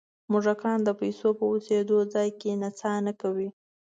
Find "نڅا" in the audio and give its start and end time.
2.61-2.93